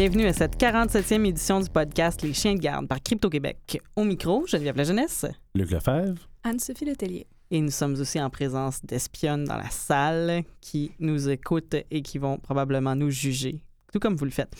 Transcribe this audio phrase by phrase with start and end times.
[0.00, 3.80] Bienvenue à cette 47e édition du podcast Les Chiens de garde par Crypto-Québec.
[3.96, 5.26] Au micro, Geneviève La Jeunesse.
[5.56, 6.28] Luc Lefebvre.
[6.44, 7.26] Anne-Sophie Letellier.
[7.50, 12.18] Et nous sommes aussi en présence d'espionnes dans la salle qui nous écoutent et qui
[12.18, 13.60] vont probablement nous juger
[13.92, 14.54] tout comme vous le faites.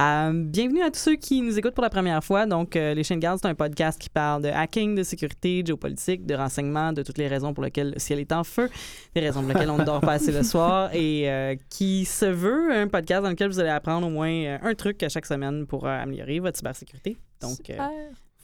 [0.00, 2.46] Euh, bienvenue à tous ceux qui nous écoutent pour la première fois.
[2.46, 5.62] Donc, euh, Les Chiens de garde, c'est un podcast qui parle de hacking, de sécurité,
[5.62, 8.68] de géopolitique, de renseignement, de toutes les raisons pour lesquelles le ciel est en feu,
[9.14, 12.26] des raisons pour lesquelles on ne dort pas assez le soir et euh, qui se
[12.26, 15.66] veut un podcast dans lequel vous allez apprendre au moins un truc à chaque semaine
[15.66, 17.16] pour améliorer votre cybersécurité.
[17.40, 17.72] Donc,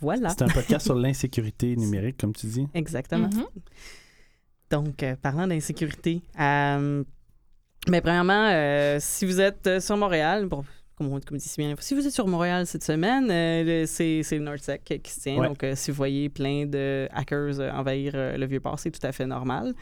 [0.00, 0.28] voilà.
[0.28, 2.68] C'est un podcast sur l'insécurité numérique, comme tu dis.
[2.74, 3.28] Exactement.
[3.28, 3.46] Mm-hmm.
[4.70, 6.22] Donc, parlant d'insécurité,
[7.90, 10.64] mais premièrement, euh, si vous êtes euh, sur Montréal, bon,
[10.96, 14.38] comme on, dit si bien, si vous êtes sur Montréal cette semaine, euh, c'est, le
[14.40, 15.42] NordSec qui se tient.
[15.42, 19.74] Donc, si vous voyez plein de hackers envahir le Vieux-Port, c'est tout à fait normal.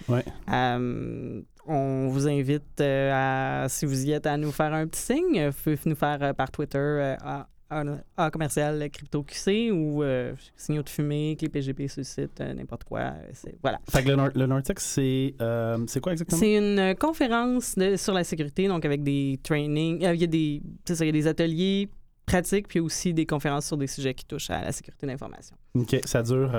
[1.69, 5.49] on vous invite, à, si vous y êtes, à nous faire un petit signe.
[5.49, 10.89] Vous pouvez nous faire par Twitter à un, commercial crypto QC ou euh, signaux de
[10.89, 13.15] fumée, clé PGP sur le site, euh, n'importe quoi.
[13.63, 13.81] Voilà.
[13.91, 16.39] Fait que le, le Nortex, c'est euh, quoi exactement?
[16.39, 20.01] C'est une conférence de, sur la sécurité, donc avec des trainings.
[20.03, 21.89] Il y a des, ça, il y a des ateliers
[22.27, 25.57] pratiques, puis aussi des conférences sur des sujets qui touchent à la sécurité d'information.
[25.75, 25.97] OK.
[26.05, 26.51] Ça dure.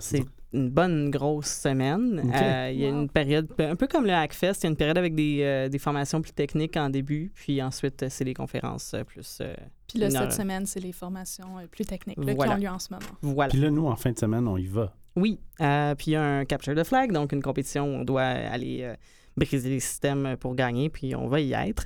[0.00, 2.30] c'est une bonne grosse semaine.
[2.32, 4.76] Euh, il y a une période, un peu comme le Hackfest, il y a une
[4.76, 8.34] période avec des, euh, des formations plus techniques en début, puis ensuite, euh, c'est les
[8.34, 9.42] conférences plus.
[9.88, 13.04] puis là, cette semaine, c'est les formations plus techniques qui ont lieu en ce moment.
[13.20, 13.50] Voilà.
[13.50, 14.94] Puis là, nous, en fin de semaine, on y va.
[15.16, 15.38] Oui.
[15.58, 18.94] puis il y a un capture de flag, donc une compétition où on doit aller
[19.36, 21.84] briser les systèmes pour gagner, puis on va y être.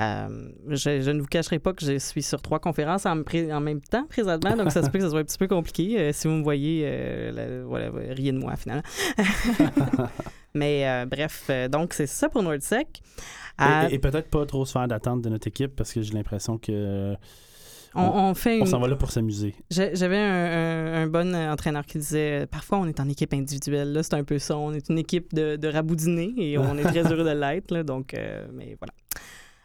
[0.00, 4.06] Euh, je, ne vous cacherai pas que je suis sur trois conférences en, même temps
[4.08, 5.98] présentement, donc ça se peut que ça soit un petit peu compliqué.
[5.98, 8.82] Euh, si vous me voyez, euh, voilà, riez de moi finalement.
[10.54, 13.02] Mais bref, donc c'est ça pour NordSec.
[13.90, 17.14] Et, peut-être pas trop se faire d'attente de notre équipe parce que j'ai l'impression que.
[17.96, 19.54] On, fait on s'en va là pour s'amuser.
[19.70, 23.92] J'avais un, bon entraîneur qui disait parfois on est en équipe individuelle.
[23.92, 24.56] Là, c'est un peu ça.
[24.56, 27.82] On est une équipe de, de raboudinés et on est très heureux de l'être.
[27.82, 28.16] Donc,
[28.52, 28.92] mais voilà.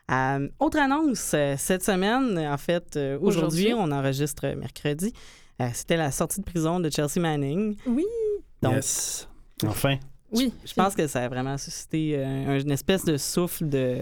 [0.09, 5.13] Euh, autre annonce, euh, cette semaine, en fait, euh, aujourd'hui, on enregistre mercredi.
[5.73, 7.75] C'était la sortie de prison de Chelsea Manning.
[7.85, 8.05] Oui.
[8.61, 9.27] Donc, yes.
[9.65, 9.97] Enfin.
[10.31, 10.53] Oui.
[10.63, 13.97] Je, pense que ça a vraiment suscité une espèce de souffle de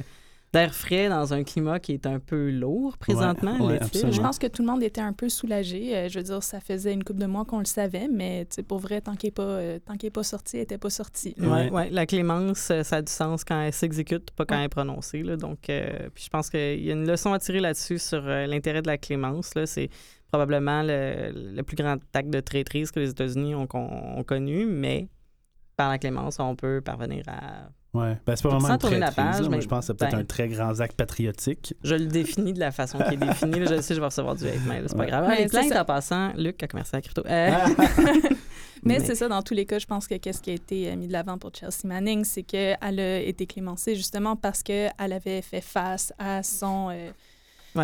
[0.53, 3.57] d'air frais dans un climat qui est un peu lourd présentement.
[3.59, 5.95] je pense que tout le monde était un peu soulagé.
[5.95, 8.79] Euh, je veux dire, ça faisait une couple de mois qu'on le savait, mais pour
[8.79, 9.79] vrai, tant qu'il n'est pas, euh,
[10.13, 11.35] pas sorti, il n'était pas sorti.
[11.37, 11.89] Oui, ouais.
[11.89, 15.21] la clémence, euh, ça a du sens quand elle s'exécute, pas quand elle est prononcée.
[15.21, 15.35] Là.
[15.35, 18.87] Donc, puis je pense qu'il y a une leçon à tirer là-dessus sur l'intérêt de
[18.87, 19.51] la clémence.
[19.65, 19.89] C'est
[20.29, 25.09] probablement le, plus grand acte de traîtrise que les États-Unis ont, ont connu, mais
[25.75, 29.11] par la clémence, on peut parvenir à oui, ben, c'est pas vraiment une traîtrise, la
[29.11, 31.73] page, mais je pense que c'est peut-être ben, un très grand acte patriotique.
[31.83, 33.65] Je le définis de la façon qui est définie.
[33.65, 35.27] je sais, je vais recevoir du hate mail, c'est pas grave.
[35.27, 37.23] Mais plaintes en passant, Luc a commencé à crypto.
[37.27, 37.49] Euh,
[38.83, 40.95] mais, c'est ça, dans tous les cas, je pense que qu'est-ce qui a été euh,
[40.95, 45.41] mis de l'avant pour Chelsea Manning, c'est qu'elle a été clémencée justement parce qu'elle avait
[45.41, 46.89] fait face à son...
[46.91, 47.11] Euh,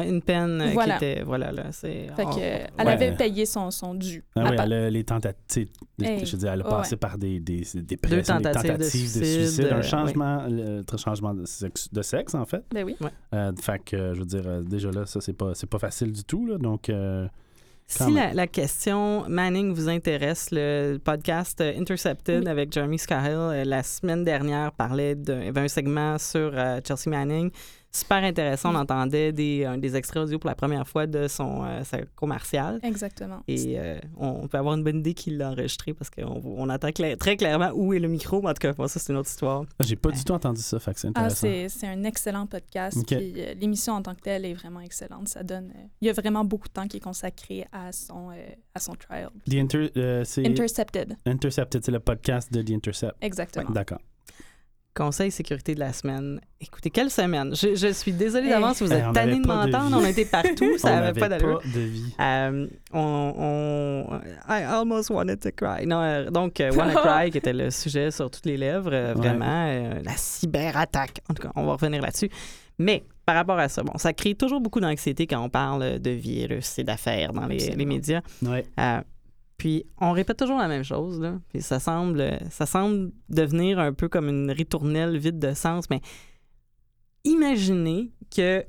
[0.02, 1.24] une peine euh, qui était.
[1.24, 1.72] Voilà, là.
[1.72, 4.24] C'est, fait que, elle avait payé son, son dû.
[4.36, 5.70] Ah oui, elle a les tentatives.
[6.00, 9.82] je veux dire, elle a passé par des, des, des, Deux tentatives, de, suicide, un
[9.82, 12.64] changement, le, changement de sexe, de sexe, en fait.
[12.74, 12.96] Ben oui.
[13.34, 16.12] Euh, fait que, je veux dire, euh, déjà là, ça, c'est pas, c'est pas facile
[16.12, 16.46] du tout.
[16.46, 16.92] Là, donc.
[17.88, 24.24] si la, la, question Manning vous intéresse, le podcast Intercepted avec Jeremy Scahill la semaine
[24.24, 26.52] dernière parlait d'un segment sur
[26.84, 27.52] Chelsea Manning
[27.94, 28.74] super intéressant.
[28.74, 31.82] On entendait des, des extraits audio pour la première fois de son euh,
[32.16, 32.80] commercial.
[32.84, 33.42] Exactement.
[33.48, 36.90] Et euh, on peut avoir une bonne idée qu'il l'a enregistré parce qu'on on entend
[36.92, 38.42] très clairement où est le micro.
[38.42, 39.66] Mais en tout cas, ça, c'est une autre histoire.
[39.80, 41.48] J'ai pas du tout entendu ça, fait c'est ah, intéressant.
[41.48, 42.98] Ah, c'est un excellent podcast.
[43.12, 45.28] Euh, l'émission en tant que telle est vraiment excellente.
[45.30, 45.72] Ça donne...
[46.02, 48.30] il y a vraiment beaucoup de temps qui est consacré à son,
[48.74, 49.30] à son trial.
[49.50, 49.56] The
[50.38, 51.16] Intercepted.
[51.26, 53.16] Intercepted, c'est le podcast de The Intercept.
[53.22, 53.70] Exactement.
[53.70, 54.00] D'accord.
[54.96, 56.40] Conseil sécurité de la semaine.
[56.62, 57.56] Écoutez, quelle semaine?
[57.56, 59.98] Je, suis désolée d'avance si vous êtes tanné de m'entendre.
[60.00, 61.62] On était partout, ça n'avait pas d'allure.
[61.66, 62.14] de vie.
[62.20, 65.88] Euh, on, I almost wanted to cry.
[65.88, 69.68] Non, euh, donc, euh, Wanna Cry, qui était le sujet sur toutes les lèvres, vraiment,
[70.04, 71.22] la cyberattaque.
[71.28, 72.30] En tout cas, on va revenir là-dessus.
[72.78, 76.12] Mais par rapport à ça, bon, ça crée toujours beaucoup d'anxiété quand on parle de
[76.12, 78.22] virus et d'affaires dans les, les médias.
[78.44, 78.66] Ouais.
[79.58, 81.40] Puis on répète toujours la même chose, là.
[81.50, 86.02] Puis ça semble, ça semble devenir un peu comme une ritournelle vide de sens, mais
[87.24, 88.66] imaginez que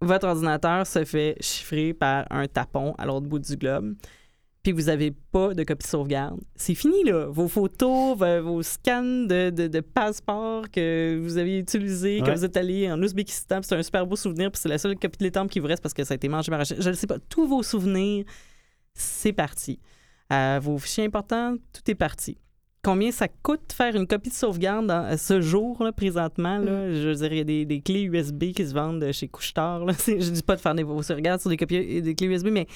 [0.00, 3.94] votre ordinateur se fait chiffrer par un tapon à l'autre bout du globe.
[4.62, 7.26] puis vous n'avez pas de copie de sauvegarde, c'est fini, là.
[7.26, 12.90] Vos photos, vos scans de, de, passeport que vous avez utilisés quand vous êtes allé
[12.90, 15.60] en Ouzbékistan, c'est un super beau souvenir, puis c'est la seule copie de l'étampe qui
[15.60, 17.62] vous reste parce que ça a été mangé par Je ne sais pas, tous vos
[17.62, 18.24] souvenirs,
[18.92, 19.78] c'est parti.
[20.32, 22.38] Euh, vos fichiers importants, tout est parti
[22.86, 26.58] combien ça coûte faire une copie de sauvegarde à ce jour, là, présentement.
[26.58, 26.86] Là?
[26.86, 26.92] Mm.
[26.94, 29.84] Je y a des, clés USB qui se vendent chez Couchetard.
[29.84, 29.92] Là.
[30.06, 32.68] Je dis pas de faire des sauvegardes sur des, copies, des clés USB, mais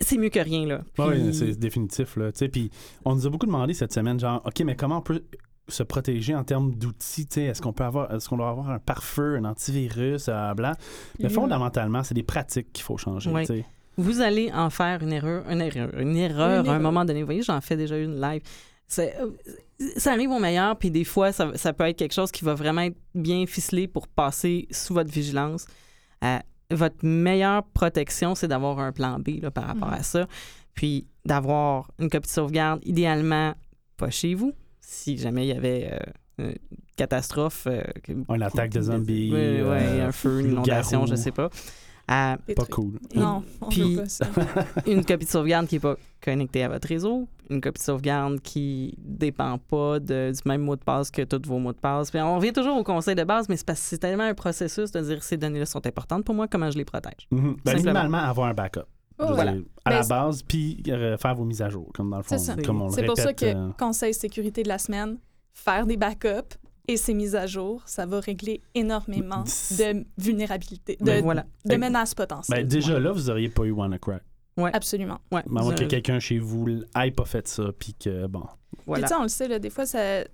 [0.00, 0.66] c'est mieux que rien.
[0.66, 0.82] Là.
[0.98, 2.16] Oui, c'est définitif.
[2.16, 2.32] Là.
[2.32, 2.72] Puis
[3.04, 5.22] on nous a beaucoup demandé cette semaine, genre, OK, mais comment on peut
[5.68, 9.36] se protéger en termes d'outils, est-ce qu'on peut avoir, est-ce qu'on doit avoir un pare-feu,
[9.36, 10.74] un antivirus, euh, bla?
[11.20, 13.30] Mais fondamentalement, c'est des pratiques qu'il faut changer.
[13.96, 17.20] Vous allez en faire une erreur, une erreur, une erreur à un moment donné.
[17.20, 18.42] Vous voyez, j'en fais déjà une live.
[18.98, 19.30] Euh,
[19.96, 22.54] ça arrive au meilleur, puis des fois, ça, ça, peut être quelque chose qui va
[22.54, 25.66] vraiment être bien ficelé pour passer sous votre vigilance.
[26.22, 26.38] Euh,
[26.70, 29.94] votre meilleure protection, c'est d'avoir un plan B là, par rapport mhm.
[29.94, 30.26] à ça.
[30.74, 33.54] Puis d'avoir une copie de sauvegarde, idéalement
[33.96, 35.90] pas chez vous, si jamais il y avait
[36.40, 36.54] euh, une
[36.96, 37.68] catastrophe.
[38.08, 39.30] une attaque de zombies.
[39.32, 41.50] Oui, un feu, une inondation, je ne sais pas.
[42.06, 42.98] Pas cool.
[43.14, 44.26] Non, on Puis, pas ça.
[44.86, 48.40] une copie de sauvegarde qui n'est pas connectée à votre réseau, une copie de sauvegarde
[48.40, 52.10] qui dépend pas de, du même mot de passe que tous vos mots de passe.
[52.10, 54.34] Puis on revient toujours au conseil de base, mais c'est parce que c'est tellement un
[54.34, 57.26] processus de dire ces données-là sont importantes pour moi, comment je les protège.
[57.30, 58.84] Mm minimalement, avoir un backup.
[59.18, 62.24] Oh, à la ben, base, puis euh, faire vos mises à jour, comme dans le
[62.24, 62.36] fond.
[62.36, 65.18] C'est pour ça que euh, conseil sécurité de la semaine,
[65.52, 71.22] faire des backups, et ces mises à jour, ça va régler énormément de vulnérabilité, de,
[71.22, 72.60] ben, de menaces potentielles.
[72.60, 74.22] Ben, déjà là, vous n'auriez pas eu WannaCrack.
[74.56, 74.70] Ouais.
[74.72, 75.18] Absolument.
[75.32, 75.42] Ouais.
[75.48, 78.44] Mais avant que quelqu'un chez vous n'ait pas fait ça, puis que, bon.
[78.86, 79.08] Voilà.
[79.18, 80.24] on le sait, là, des fois, ça,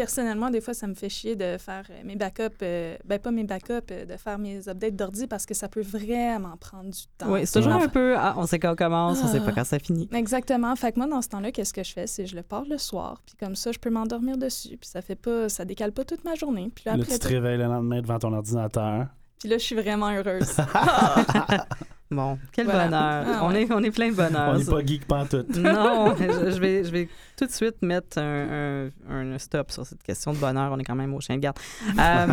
[0.00, 3.32] personnellement, des fois, ça me fait chier de faire euh, mes backups, euh, ben pas
[3.32, 7.00] mes backups, euh, de faire mes updates d'ordi parce que ça peut vraiment prendre du
[7.18, 7.32] temps.
[7.32, 9.52] Oui, c'est toujours un peu, ah, on sait quand on commence, on sait pas ah.
[9.56, 10.08] quand ça finit.
[10.12, 10.74] Exactement.
[10.76, 12.06] Fait que moi, dans ce temps-là, qu'est-ce que je fais?
[12.06, 15.02] C'est je le pars le soir, puis comme ça, je peux m'endormir dessus, puis ça
[15.02, 16.70] fait pas, ça décale pas toute ma journée.
[16.72, 19.06] Puis là, après, tu te réveilles le lendemain devant ton ordinateur.
[19.40, 20.56] Puis là, je suis vraiment heureuse.
[22.10, 22.90] Bon, quel bonheur.
[22.92, 24.48] Ah, on, est, on est plein de bonheur.
[24.54, 25.60] On n'est pas geek tout.
[25.60, 30.32] non, je, vais, je vais tout de suite mettre un, un, stop sur cette question
[30.32, 30.72] de bonheur.
[30.72, 31.58] On est quand même au chien de garde.
[31.98, 32.26] Euh,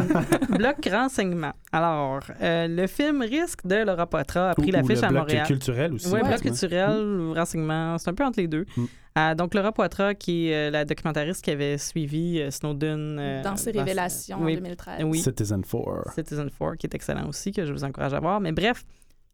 [0.58, 1.52] bloc renseignement.
[1.74, 5.40] Alors, euh, le film Risque de Laura Poitras a pris l'affiche à Montréal.
[5.40, 6.08] bloc culturel aussi.
[6.08, 7.34] Oui, bloc culturel, mm.
[7.34, 8.66] renseignement, c'est un peu entre les deux.
[8.78, 8.86] Mm.
[9.18, 13.42] Euh, donc, Laura Poitras, qui est la documentariste qui avait suivi Snowden.
[13.44, 15.04] dans ses révélations en 2013.
[15.04, 15.20] Oui.
[15.20, 16.14] Citizen 4.
[16.14, 18.40] Citizen 4, qui est excellent aussi, que je vous encourage à voir.
[18.40, 18.86] Mais bref,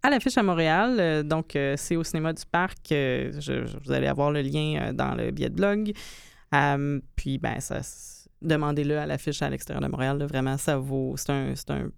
[0.04, 0.98] à l'affiche à Montréal.
[1.00, 2.92] Euh, donc, euh, c'est au cinéma du parc.
[2.92, 3.32] Euh,
[3.84, 5.92] vous allez avoir le lien dans le billet de blog.
[7.16, 7.82] puis, ben, ça,
[8.42, 10.24] demandez-le à l'affiche à l'extérieur de Montréal.
[10.24, 11.16] vraiment, ça vaut.
[11.18, 11.90] C'est un, un,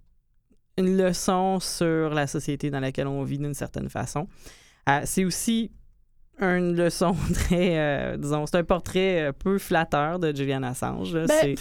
[0.78, 4.28] une leçon sur la société dans laquelle on vit d'une certaine façon.
[5.06, 5.72] c'est aussi
[6.40, 11.14] une leçon très, disons, c'est un portrait peu flatteur de Julian Assange.
[11.14, 11.56] Ben, c'est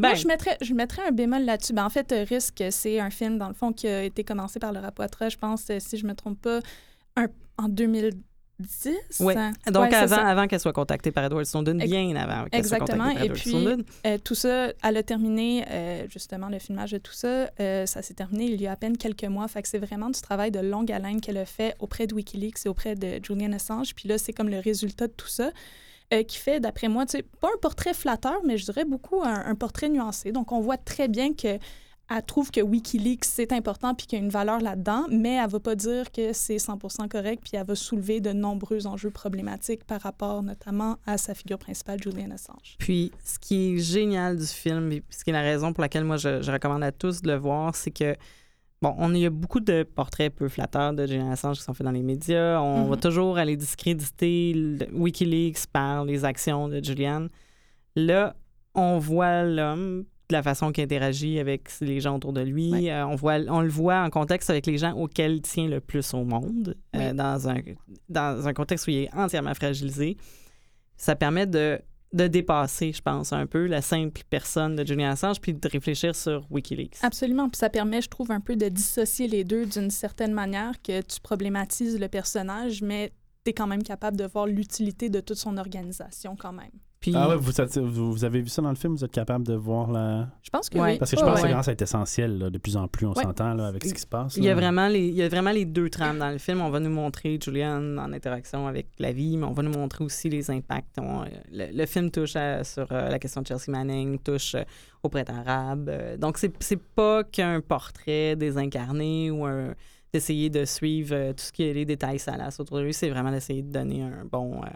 [0.00, 1.72] ben, je mettrais, je mettrais un bémol là-dessus.
[1.72, 4.72] Ben, en fait, Risque, c'est un film, dans le fond, qui a été commencé par
[4.72, 6.60] le Poitras, je pense, euh, si je ne me trompe pas,
[7.58, 8.16] en 2010.
[9.20, 9.34] Oui.
[9.70, 13.10] Donc, avant, avant qu'elle soit contactée par Edward Snowden, bien avant qu'elle soit contactée par
[13.10, 13.80] Edward Snowden.
[13.80, 14.04] Exactement.
[14.04, 17.86] Et puis, tout ça, elle a terminé, euh, justement, le filmage de tout ça, euh,
[17.86, 19.46] ça s'est terminé il y a à peine quelques mois.
[19.48, 22.66] Fait que c'est vraiment du travail de longue haleine qu'elle a fait auprès de Wikileaks
[22.66, 23.94] et auprès de Julian Assange.
[23.94, 25.50] Puis là, c'est comme le résultat de tout ça.
[26.14, 27.04] Euh, qui fait, d'après moi,
[27.38, 30.32] pas un portrait flatteur, mais je dirais beaucoup un, portrait nuancé.
[30.32, 31.58] Donc, on voit très bien que
[32.10, 35.50] elle trouve que Wikileaks, c'est important puis qu'il y a une valeur là-dedans, mais elle
[35.50, 36.78] va pas dire que c'est 100
[37.10, 41.58] correct puis elle va soulever de nombreux enjeux problématiques par rapport notamment à sa figure
[41.58, 42.76] principale, Julian Assange.
[42.78, 46.04] Puis, ce qui est génial du film, et ce qui est la raison pour laquelle
[46.04, 48.16] moi je recommande à tous de le voir, c'est que
[48.80, 51.84] Bon, on y a beaucoup de portraits peu flatteurs de Julian Assange qui sont faits
[51.84, 52.60] dans les médias.
[52.60, 53.00] On va mhm.
[53.00, 57.26] toujours aller discréditer Wikileaks par les actions de Julian.
[57.96, 58.36] Là,
[58.74, 62.88] on voit l'homme de la façon qu'il interagit avec les gens autour de lui.
[62.90, 65.80] Euh, on, voit, on le voit en contexte avec les gens auxquels il tient le
[65.80, 67.56] plus au monde, euh, dans, un,
[68.08, 70.16] dans un contexte où il est entièrement fragilisé.
[70.96, 71.80] Ça permet de
[72.12, 76.14] de dépasser, je pense, un peu la simple personne de Julian Assange, puis de réfléchir
[76.16, 76.96] sur Wikileaks.
[77.02, 77.48] Absolument.
[77.48, 81.02] Puis ça permet, je trouve, un peu de dissocier les deux d'une certaine manière, que
[81.02, 83.12] tu problématises le personnage, mais
[83.44, 86.70] tu es quand même capable de voir l'utilité de toute son organisation quand même.
[87.14, 89.90] Ah ouais, vous, vous, avez vu ça dans le film, vous êtes capable de voir
[89.90, 90.28] la.
[90.42, 90.98] Je pense que oui.
[90.98, 93.84] Parce que je pense que ça est essentiel de plus en plus, on s'entend avec
[93.84, 94.36] ce qui se passe.
[94.36, 96.60] Il y, a vraiment les, il y a vraiment les deux trames dans le film.
[96.60, 100.04] On va nous montrer Julian en interaction avec la vie, mais on va nous montrer
[100.04, 100.98] aussi les impacts.
[101.52, 104.64] le, film touche sur euh, la question de Chelsea Manning, touche euh,
[105.02, 105.88] au printemps arabe.
[105.88, 109.74] Euh, donc, c'est pas qu'un portrait désincarné ou un
[110.12, 112.94] d'essayer de suivre euh, tout ce qui est les détails salaces autour de lui.
[112.94, 114.68] C'est vraiment d'essayer de donner un bon, euh,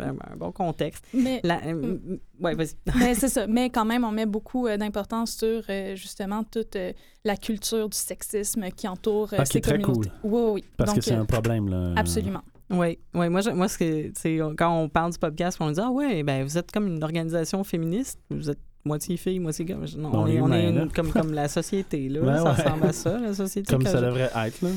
[0.00, 1.04] un, un bon contexte.
[1.14, 1.96] Mais, La- euh,
[2.40, 2.74] ouais, vas-y.
[2.98, 3.46] mais c'est ça.
[3.46, 6.92] Mais quand même, on met beaucoup euh, d'importance sur euh, justement toute euh,
[7.24, 10.10] la culture du sexisme qui entoure euh, Ah, qui ces est très communautés.
[10.22, 10.64] Oui, oui.
[10.76, 11.92] Parce Donc, que c'est euh, un problème, là.
[11.96, 12.42] Absolument.
[12.70, 15.80] Oui, ouais, moi, je- moi ce que, c'est quand on parle du podcast, on dit
[15.80, 19.76] Ah ouais, ben vous êtes comme une organisation féministe, vous êtes moitié fille, moitié gars.
[19.96, 22.20] Non, Bon, on, est, on est une- comme, comme la société, là.
[22.20, 22.50] Ouais, ça ouais.
[22.50, 23.70] ressemble à ça, la société.
[23.72, 24.68] Comme ça je- devrait être, là.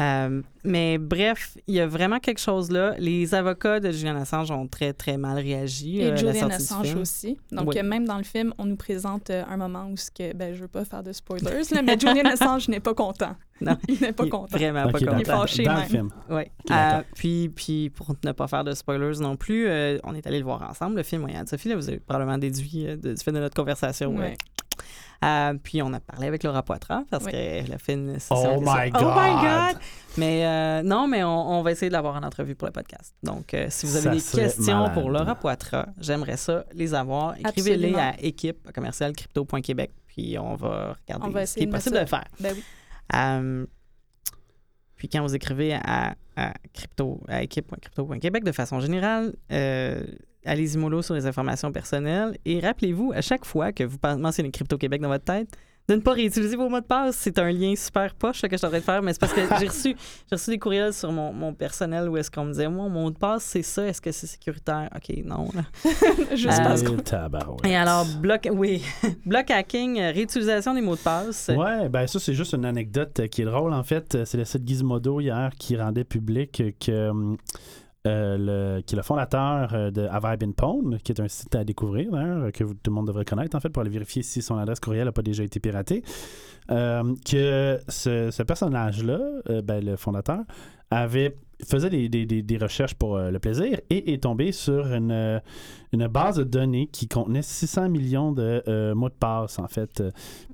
[0.00, 2.94] Euh, mais bref, il y a vraiment quelque chose là.
[2.98, 6.00] Les avocats de Julian Assange ont très, très mal réagi.
[6.00, 7.38] Et euh, la Julian Assange aussi.
[7.52, 7.82] Donc, Oui.
[7.82, 10.62] même dans le film, on nous présente euh, un moment où, ce que, ben, je
[10.62, 13.36] veux pas faire de spoilers, là, mais Julian Assange n'est pas content.
[13.60, 14.56] Non, Il n'est pas Il content.
[14.56, 15.18] Vraiment pas dans- content.
[15.18, 15.88] Il est fâché dans le même.
[15.88, 16.08] film.
[16.30, 16.50] Ouais.
[16.66, 17.00] d'accord.
[17.00, 20.38] Euh, puis, puis, pour ne pas faire de spoilers non plus, euh, on est allé
[20.38, 21.22] le voir ensemble, le film.
[21.24, 24.16] Oui, Anne-Sophie, là, vous avez probablement déduit euh, du fait de notre conversation.
[24.16, 24.36] Ouais.
[25.24, 27.30] Euh, puis, on a parlé avec Laura Poitras parce Ouais.
[27.30, 28.56] qu'elle a fait une session.
[28.56, 29.80] Oh my Oh my God!
[30.18, 33.14] Mais euh, non, mais on, on va essayer de l'avoir en entrevue pour le podcast.
[33.22, 34.94] Donc, euh, si vous avez Ça des questions malade.
[34.94, 37.36] pour Laura Poitras, j'aimerais ça les avoir.
[37.38, 39.90] Écrivez-les à équipe à commercial crypto.québec.
[40.08, 42.04] Puis, on va regarder On va ce qui est possible ça.
[42.04, 42.24] de faire.
[42.40, 43.66] Ben oui.
[44.96, 50.04] Puis quand vous écrivez à, à crypto, à équipe.crypto.québec de façon générale, euh,
[50.44, 54.76] allez-y mollo sur les informations personnelles et rappelez-vous à chaque fois que vous mentionnez Crypto
[54.78, 55.48] Québec dans votre tête
[55.88, 57.16] de ne pas réutiliser vos mots de passe.
[57.16, 59.32] C'est un lien super poche que je suis en train de faire, mais c'est parce
[59.32, 59.96] que j'ai reçu,
[60.30, 63.02] j'ai reçu des courriels sur mon, mon personnel où est-ce qu'on me disait, moi, mon
[63.02, 64.88] mot de passe, c'est ça, est-ce que c'est sécuritaire?
[64.94, 65.48] OK, non.
[65.54, 65.62] là.
[66.36, 67.66] Juste Euh, parce Et qu'on tabarouette.
[67.66, 68.80] Et alors, bloc, oui,
[69.26, 71.50] bloc hacking, euh, réutilisation des mots de passe.
[71.54, 73.72] Ouais, ben ça, c'est juste une anecdote euh, qui est drôle.
[73.72, 77.10] En fait, Euh, c'est le site Gizmodo hier qui rendait public que.
[78.06, 81.28] Euh, le, qui est le fondateur euh, de Have I Been Pwned, qui est un
[81.28, 82.10] site à découvrir,
[82.52, 85.04] que tout le monde devrait connaître, en fait, pour aller vérifier si son adresse courriel
[85.04, 86.02] n'a pas déjà été piratée.
[86.70, 89.20] Euh, que ce, ce personnage-là,
[89.62, 90.40] ben, le fondateur,
[90.92, 94.84] avait faisait des, des- des- des recherches pour euh, le plaisir et est tombé sur
[94.92, 95.38] une, euh,
[95.92, 100.02] une base de données qui contenait 600 millions de euh, mots de passe, en fait.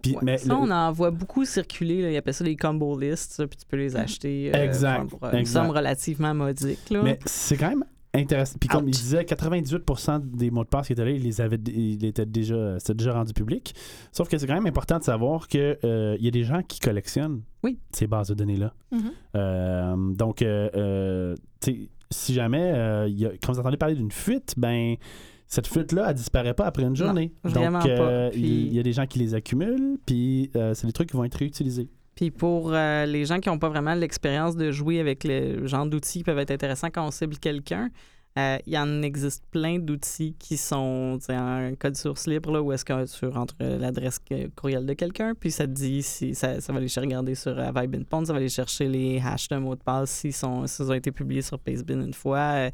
[0.02, 2.02] Puis, Ouais, mais ça, le- on en voit beaucoup circuler.
[2.02, 2.11] Là.
[2.11, 5.30] Ils appellent ça les combo lists, puis tu peux les acheter euh, Exact, pour, pour
[5.30, 5.62] une exact.
[5.64, 6.90] somme relativement modique.
[6.90, 7.00] Là.
[7.02, 7.85] Mais c'est quand même
[8.15, 8.57] intéressant.
[8.59, 11.59] Puis comme il disait, 98% des mots de passe qui étaient là, il les avait,
[11.67, 13.75] il était déjà, c'était déjà rendu public.
[14.12, 16.62] Sauf que c'est quand même important de savoir que euh, il y a des gens
[16.62, 17.79] qui collectionnent Oui.
[17.93, 18.73] ces bases de données là.
[18.93, 20.15] Mhm.
[20.17, 21.79] donc, euh, euh, tu sais,
[22.11, 24.95] si jamais, euh, il y a, quand vous entendez parler d'une fuite, ben
[25.47, 27.33] cette fuite-là, elle disparaît pas après une journée.
[27.45, 28.37] donc, euh, pas.
[28.37, 31.11] il Puis- il y a des gens qui les accumulent, puis euh, c'est des trucs
[31.11, 31.88] qui vont être réutilisés.
[32.19, 35.87] Puis pour euh, les gens qui n'ont pas vraiment l'expérience de jouer avec le genre
[35.87, 37.91] d'outils qui peuvent être intéressants quand on cible quelqu'un,
[38.37, 42.73] euh, il y en existe plein d'outils qui sont en code source libre, là, où
[42.73, 44.19] est-ce que tu rentres l'adresse
[44.57, 47.71] courriel de quelqu'un, puis ça te dit si ça, ça va aller regarder sur euh,
[47.73, 50.91] Vibe Pond, ça va aller chercher les hashes de mots de passe s'ils sont, s'ils
[50.91, 52.39] ont été publiés sur Pastebin une fois.
[52.39, 52.71] Euh,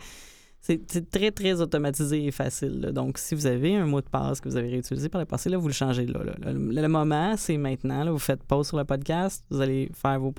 [0.67, 2.81] c'est très, très automatisé et facile.
[2.81, 2.91] là.
[2.93, 5.51] Donc, si vous avez un mot de passe que vous avez réutilisé par le passé,
[5.51, 6.25] là, vous le changez là.
[6.25, 6.33] là.
[6.53, 8.03] Le, le moment, c'est maintenant.
[8.03, 8.11] là.
[8.11, 10.33] Vous faites pause sur le podcast, vous allez faire vos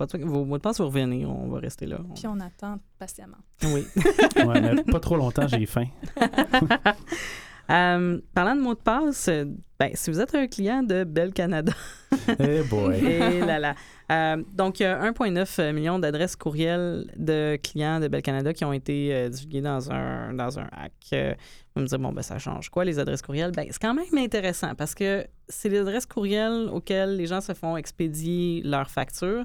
[0.46, 2.00] mots de passe, vous revenez, on va rester là.
[2.16, 3.38] Puis on attend patiemment.
[3.66, 3.86] Oui.
[4.46, 5.86] Ouais, mais pas trop longtemps, j'ai faim.
[7.70, 9.46] Euh, parlant de mots de passe, euh,
[9.80, 11.74] ben, si vous êtes un client de Bell Canada,
[12.40, 12.98] Eh boy.
[12.98, 13.76] et là là.
[14.12, 18.64] Euh, donc, il y a 1,9 million d'adresses courriels de clients de Bell Canada qui
[18.64, 20.94] ont été euh, divulguées dans un, dans un hack.
[21.14, 21.34] Euh,
[21.76, 23.52] vous me direz, bon, ben, ça change quoi, les adresses courriels?
[23.52, 27.54] Ben, c'est quand même intéressant parce que c'est les adresses courriels auxquelles les gens se
[27.54, 29.44] font expédier leurs factures,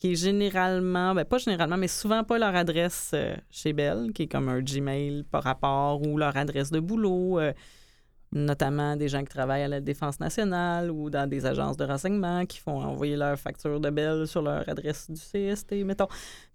[0.00, 4.22] qui est généralement, ben, pas généralement, mais souvent pas leur adresse euh, chez Bell, qui
[4.24, 7.38] est comme un Gmail par rapport, ou leur adresse de boulot.
[7.38, 7.52] euh,
[8.32, 12.46] notamment des gens qui travaillent à la Défense nationale ou dans des agences de renseignement
[12.46, 16.08] qui font envoyer leur facture de Bell sur leur adresse du CST, mettons.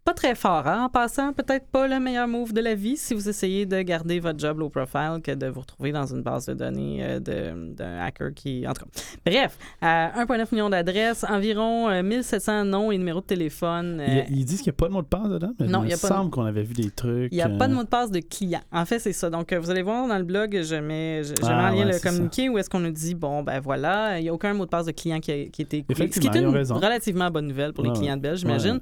[0.05, 1.33] Pas très fort, hein, en passant.
[1.33, 4.59] Peut-être pas le meilleur move de la vie si vous essayez de garder votre job
[4.59, 8.67] low profile que de vous retrouver dans une base de données euh, d'un hacker qui...
[8.67, 13.25] En tout cas, bref, euh, 1,9 million d'adresses, environ euh, 1700 noms et numéros de
[13.25, 13.99] téléphone.
[13.99, 15.79] euh, Ils, ils disent qu'il n'y a pas de mot de passe dedans, mais Non,
[15.81, 17.31] il il y me a semble qu'on avait vu des trucs.
[17.31, 18.61] Il n'y a euh, pas de mot de passe de client.
[18.71, 19.31] En fait, c'est ça.
[19.31, 21.75] Donc, euh, vous allez voir dans le blog, je mets, je, je mets Ah, en
[21.75, 24.33] lien ouais, le communiqué où est-ce qu'on nous dit, bon, ben voilà, il n'y a
[24.33, 25.85] aucun mot de passe de client qui a, qui a été.
[25.89, 28.79] Ce qui est une relativement bonne nouvelle pour les clients de Belge, j'imagine.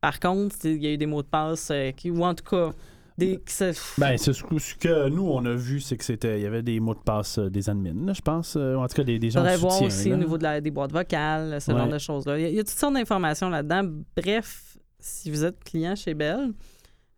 [0.00, 2.44] Par contre, il y a eu des mots de passe euh, qui, ou en tout
[2.44, 2.72] cas,
[3.16, 3.38] des,
[3.96, 6.38] Ben, c'est ce, ce que nous, on a vu, c'est que c'était.
[6.40, 8.56] Il y avait des mots de passe euh, des admins, je pense.
[8.56, 9.86] euh, en tout cas, des, des gens de voir soutien.
[9.86, 10.16] aussi là.
[10.16, 11.78] au niveau de la- des boîtes vocales, ce Ouais.
[11.78, 12.38] genre de choses-là.
[12.38, 13.82] Il y, a, il y a toutes sortes d'informations là-dedans.
[14.16, 16.50] Bref, si vous êtes client chez Bell,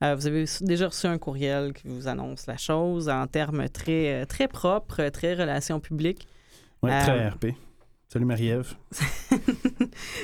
[0.03, 4.23] euh, vous avez déjà reçu un courriel qui vous annonce la chose en termes très,
[4.23, 6.27] euh, très propres, très relations publiques.
[6.85, 7.47] Euh, très RP.
[8.09, 8.75] Salut Marie-Ève.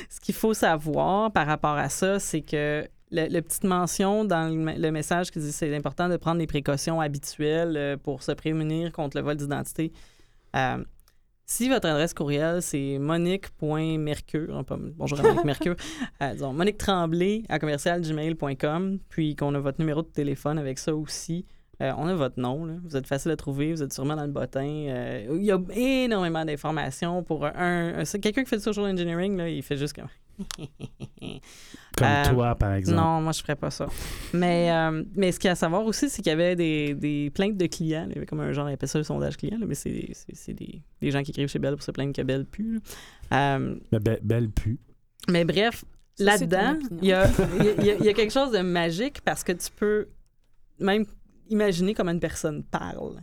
[0.09, 4.55] ce qu'il faut savoir par rapport à ça, c'est que le petite mention dans le,
[4.55, 8.31] me- le message qui dit c'est important de prendre les précautions habituelles euh, pour se
[8.31, 9.91] prémunir contre le vol d'identité.
[10.55, 10.83] Euh,
[11.53, 14.65] si votre adresse courriel, c'est monique.mercure,
[14.97, 15.75] bonjour à Monique Mercure,
[16.23, 20.95] euh, disons Monique Tremblay à commercialgmail.com, puis qu'on a votre numéro de téléphone avec ça
[20.95, 21.45] aussi,
[21.79, 22.65] euh, on a votre nom.
[22.65, 22.73] là.
[22.83, 24.65] Vous êtes facile à trouver, vous êtes sûrement dans le bottin.
[24.65, 28.03] euh, il y a énormément d'informations pour un.
[28.19, 30.07] Quelqu'un qui fait du social engineering, là, il fait juste comme.
[31.97, 32.97] Comme Euh, toi, par exemple.
[32.97, 33.87] Non, moi, je ferais pas ça.
[34.33, 36.95] Mais, euh, mais ce qu'il y a à savoir aussi, c'est qu'il y avait des,
[36.95, 38.07] des plaintes de clients.
[38.09, 40.09] Il y avait comme un genre, on appelle ça le sondage client, là, mais c'est
[40.13, 42.81] c'est- c'est des, des gens qui écrivent chez Bell pour se plaindre que Bell pue.
[43.31, 44.79] Euh, Mais be- belle pu.
[45.29, 45.85] mais bref,
[46.15, 47.27] Ça, là-dedans, il y a,
[47.63, 49.69] y a- il y a- il y a quelque chose de magique parce que tu
[49.75, 50.07] peux
[50.79, 51.05] même
[51.49, 53.21] imaginer comment une personne parle.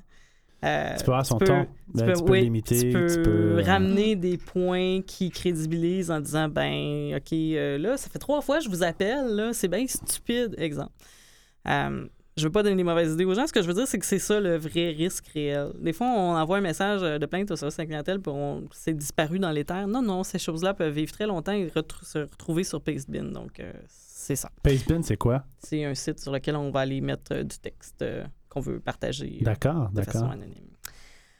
[0.64, 1.64] Euh, Tu peux avoir son peux- ton.
[1.64, 2.78] tu Ben, peux, tu peux oui, l'imiter.
[2.78, 7.78] tu peux, tu peux, euh, ramener des points qui crédibilisent en disant ben ok euh,
[7.78, 10.92] là ça fait trois fois que je vous appelle là c'est bien stupide exemple.
[11.66, 13.46] Euh, je veux pas donner des mauvaises idées aux gens.
[13.46, 15.72] Ce que je veux dire, c'est que c'est ça le vrai risque réel.
[15.78, 18.94] Des fois, on envoie un message de plainte au service la clientèle, puis on c'est
[18.94, 19.86] disparu dans l'éther.
[19.86, 23.24] Non, non, ces choses-là peuvent vivre très longtemps et retrou- se retrouver sur Pastebin.
[23.24, 24.50] Donc, c'est ça.
[24.62, 25.44] Pastebin, c'est quoi?
[25.58, 28.02] C'est un site sur lequel on va aller mettre du texte
[28.50, 30.66] qu'on veut partager euh, D'accord, de façon anonyme.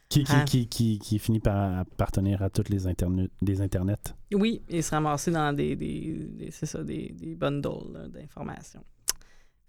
[0.09, 0.43] Qui, qui, Ah.
[0.43, 4.13] qui, qui, qui finit par appartenir à toutes les internet, des internets?
[4.33, 8.83] Oui, et se ramasser dans des, des, des- c'est ça, des, des bundles d'informations.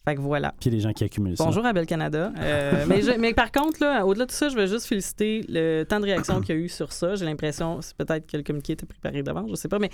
[0.04, 0.52] Fait que voilà.
[0.60, 1.44] Puis des gens qui accumulent ça.
[1.44, 2.32] Bonjour à Bel Canada.
[2.40, 5.84] Euh, mais, je- mais par contre, là, au-delà de ça, je veux juste féliciter le
[5.84, 7.14] temps de réaction qu'il y a eu sur ça.
[7.14, 9.90] J'ai l'impression, c'est peut-être que le communiqué était préparé d'avance, je sais pas, mais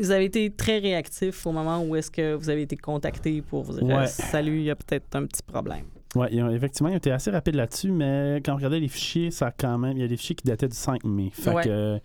[0.00, 3.64] vous avez été très réactif au moment où est-ce que vous avez été contacté pour
[3.64, 4.06] vous dire Ouais.
[4.06, 5.84] salut, il y a peut-être un petit problème.
[6.16, 9.48] Ont- effectivement, ils ont été assez rapides là-dessus, mais quand on regardait les fichiers, ça
[9.48, 9.96] a quand même.
[9.96, 11.30] Il y a des fichiers qui dataient du 5 mai.
[11.32, 11.64] Fait Ouais.
[11.64, 11.98] que,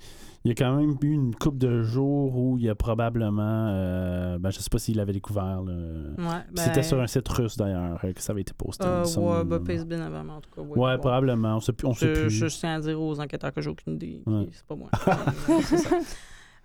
[0.46, 3.68] il y a quand même eu une couple de jours où il y a probablement.
[3.70, 5.62] euh, ben, je sais pas s'il l'avait découvert.
[5.62, 5.74] là.
[5.74, 8.86] Ouais, Puis C'était ben, sur un site russe d'ailleurs euh, que ça avait été posté.
[8.86, 10.62] euh, ouais, ben, avant, en tout cas.
[10.62, 11.58] Ouais, probablement.
[11.58, 11.88] On sait plus.
[11.88, 12.30] On sait Je, plus.
[12.30, 14.24] je tiens à dire aux enquêteurs que j'ai aucune idée.
[14.52, 14.90] C'est pas moi.
[15.64, 15.98] C'est ça.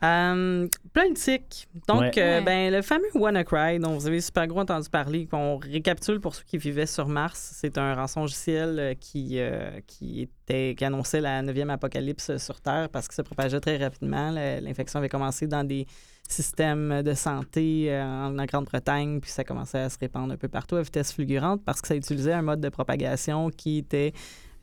[0.04, 1.68] Euh, politique.
[1.88, 2.12] Donc, Ouais.
[2.18, 2.44] euh, Ouais.
[2.44, 6.44] ben, le fameux WannaCry dont vous avez super gros entendu parler, qu'on récapitule pour ceux
[6.44, 11.42] qui vivaient sur Mars, c'est un rançongiciel euh, qui, euh, qui, était, qui annonçait la
[11.42, 14.30] 9e apocalypse sur Terre parce qu'il se propageait très rapidement.
[14.30, 15.86] L'infection avait commencé dans des
[16.28, 20.48] systèmes de santé euh, en, en Grande-Bretagne, puis ça commençait à se répandre un peu
[20.48, 24.12] partout à vitesse fulgurante parce que ça utilisait un mode de propagation qui était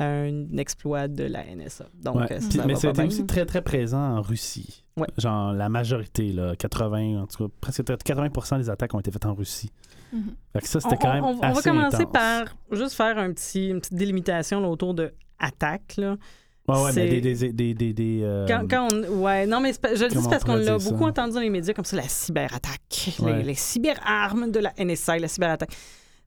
[0.04, 1.86] un exploit de la NSA.
[2.04, 2.32] Donc, Ouais.
[2.34, 4.84] euh, Puis- mais c'était aussi très, très présent en Russie.
[4.98, 5.08] Ouais.
[5.18, 9.26] Genre, la majorité, là, 80, en tout cas, presque 80% des attaques ont été faites
[9.26, 9.72] en Russie.
[10.52, 12.12] Fait que ça, c'était quand même on, on va commencer intense.
[12.12, 15.96] par juste faire un petit, une petite délimitation là, autour de attaque.
[15.98, 16.18] Là.
[16.68, 17.22] Ouais, ouais, mais des.
[17.22, 20.44] des, des, des, des, euh, Quand, quand on, ouais, non, mais je le dis parce
[20.44, 23.38] on qu'on l'a beaucoup entendu dans les médias comme ça, la cyberattaque, Ouais.
[23.38, 25.72] les, les cyberarmes de la NSA, la cyberattaque.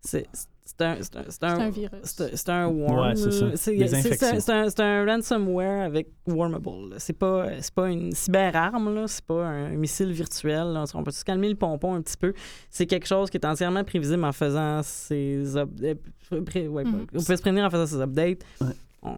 [0.00, 0.26] C'est
[0.66, 0.96] c'est un,
[1.28, 2.00] c'est un, un, un virus.
[2.04, 3.08] c'est un worm.
[3.08, 6.90] Ouais, c'est un, ransomware avec wormable.
[6.90, 6.96] là.
[6.98, 9.06] C'est pas, c'est pas une cyberarme, là.
[9.06, 10.72] c'est pas un missile virtuel.
[10.72, 10.84] là.
[10.94, 12.32] On peut se calmer le pompon un petit peu.
[12.70, 15.98] C'est quelque chose qui est entièrement prévisible en faisant ses updates.
[16.32, 17.06] Ouais, Mhm.
[17.12, 18.40] On peut se prévenir en faisant ses updates.
[18.60, 18.68] Ouais.
[19.02, 19.16] On-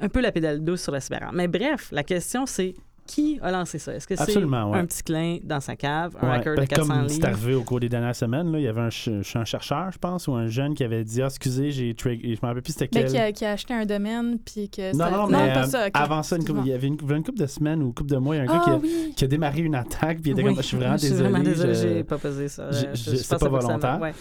[0.00, 1.34] Un peu la pédale douce sur la cyberarme.
[1.36, 2.74] Mais bref, la question c'est
[3.06, 3.94] qui a lancé ça?
[3.94, 4.56] Est-ce que c'est ouais.
[4.78, 7.54] un petit clin dans sa cave, un Ouais, hacker ben, de 400 comme c'est arrivé
[7.54, 10.28] au cours des dernières semaines, là, il y avait un, ch- un chercheur, je pense,
[10.28, 12.34] ou un jeune qui avait dit Ah, excusez, j'ai trigger.
[12.34, 13.10] Je me rappelle plus c'était Mais quel.
[13.12, 15.66] qui a, qui a acheté un domaine, puis que Non, ça- non, mais pas euh,
[15.66, 17.94] ça, avant ça, une couple- il y avait une, une couple de semaines ou une
[17.94, 19.12] couple de mois, il y a un gars qui, Ah a, oui!
[19.16, 21.10] qui a démarré une attaque, puis il était Oui, comme Je suis vraiment je suis
[21.10, 21.28] désolé.
[21.30, 22.70] vraiment désolé, je- j'ai pas posé ça.
[22.70, 23.98] je- Euh, je- je c'est pensais pas volontaire.
[24.00, 24.12] ouais.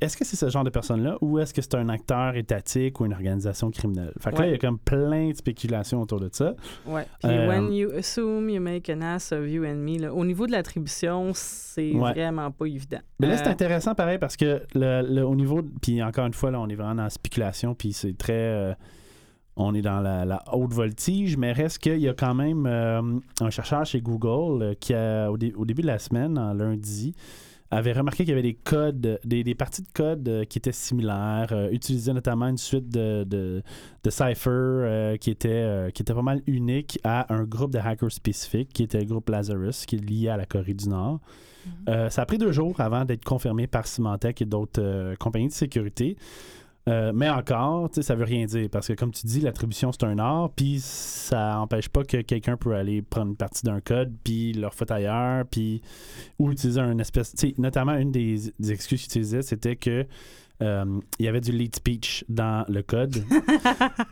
[0.00, 3.06] Est-ce que c'est ce genre de personne-là ou est-ce que c'est un acteur étatique ou
[3.06, 4.12] une organisation criminelle?
[4.20, 6.54] Fait que là, il y a comme plein de spéculations autour de ça.
[6.86, 7.06] Ouais.
[7.22, 10.24] Puis Euh, when you assume you make an ass of you and me, là, au
[10.24, 12.12] niveau de l'attribution, c'est Ouais.
[12.12, 13.00] vraiment pas évident.
[13.20, 15.60] Mais là, c'est Euh, intéressant pareil parce que le, le- au niveau.
[15.82, 18.32] Puis encore une fois, là, on est vraiment dans la spéculation, puis c'est très.
[18.32, 18.74] euh,
[19.56, 23.00] on est dans la, la haute voltige, mais reste qu'il y a quand même euh,
[23.40, 26.52] un chercheur chez Google euh, qui, a, au, dé- au début de la semaine, en
[26.54, 27.14] lundi,
[27.74, 30.72] avait remarqué qu'il y avait des codes, des, des parties de code euh, qui étaient
[30.72, 33.62] similaires, euh, utilisaient notamment une suite de, de,
[34.02, 38.12] de cipher euh, qui, était, qui était pas mal unique à un groupe de hackers
[38.12, 41.20] spécifique, qui était le groupe Lazarus, qui est lié à la Corée du Nord.
[41.88, 45.52] Euh, ça a pris deux jours avant d'être confirmé par Symantec et d'autres compagnies de
[45.52, 46.16] sécurité.
[46.86, 49.90] Euh, mais encore, tu sais, ça veut rien dire parce que, comme tu dis, l'attribution,
[49.90, 53.80] c'est un art, puis ça n'empêche pas que quelqu'un peut aller prendre une partie d'un
[53.80, 55.80] code, puis le refoutre ailleurs, puis
[56.38, 57.34] ou utiliser un espèce.
[57.34, 60.06] Tu sais, notamment, une des, des excuses qu'ils utilisaient, c'était que
[60.62, 63.14] euh, il y avait du lead speech dans le code.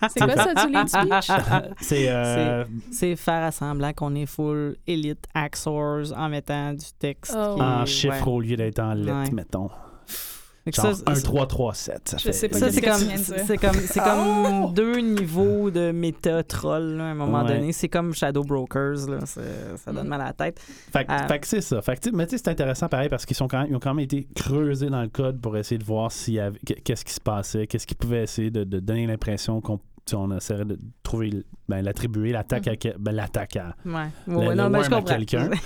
[0.09, 1.31] C'est quoi ça, du lead speech?
[1.81, 7.37] c'est euh, C'est faire à semblant qu'on est full élite Axors en mettant du texte.
[7.37, 7.55] Oh.
[7.57, 8.33] qui en chiffre ouais.
[8.33, 9.31] au lieu d'être en lettres, Ouais.
[9.31, 9.71] mettons.
[10.71, 12.01] Genre ça, 1, ça- 3, 3, 7.
[12.09, 12.33] Ça fait...
[12.33, 14.05] c'est comme, c'est comme, c'est Oh!
[14.05, 17.49] comme deux niveaux de méta-troll là, à un moment Ouais.
[17.55, 17.73] donné.
[17.73, 19.09] C'est comme Shadow Brokers.
[19.09, 19.27] Là.
[19.27, 20.09] Ça donne Mm.
[20.11, 20.61] mal à la tête.
[20.93, 21.83] Fait, que- Euh, fait que c'est ça.
[21.83, 23.81] Fait que, mais tu sais, c'est intéressant pareil parce qu'ils sont quand même, ils ont
[23.81, 26.41] quand même été creusés dans le code pour essayer de voir s'il
[26.85, 30.37] qu'est-ce qui se passait, qu'est-ce qui pouvait essayer de, de donner l'impression qu'on si on
[30.37, 31.31] essaierait de trouver,
[31.69, 34.09] ben, l'attribuer, l'attaque à, que- ben, l'attaque à, Ouais.
[34.27, 35.51] À quelqu'un.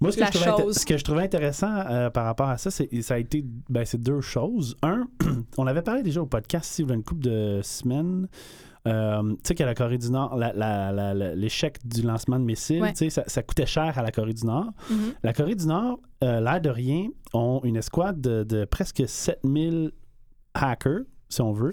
[0.00, 0.76] Moi, ce que, La je trouvais, chose.
[0.76, 3.84] ce que je trouvais intéressant euh, par rapport à ça, c'est ça a été ben,
[3.84, 4.76] c'est deux choses.
[4.82, 5.06] Un,
[5.58, 8.26] on avait parlé déjà au podcast il y a une couple de semaines.
[8.88, 10.38] Euh, tu sais qu'à la Corée du Nord,
[11.36, 12.94] l'échec du lancement de missiles, Ouais.
[13.10, 14.72] ça, ça coûtait cher à la Corée du Nord.
[14.90, 15.12] Mhm.
[15.22, 19.92] La Corée du Nord, euh, l'air de rien, ont une escouade de, de presque 7000
[20.54, 21.72] hackers, si on veut.